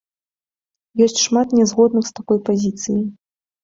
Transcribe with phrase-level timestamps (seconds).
[1.07, 3.03] Ёсць шмат не згодных з такой пазіцыяй.